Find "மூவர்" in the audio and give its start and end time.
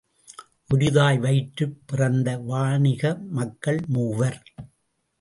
3.87-4.43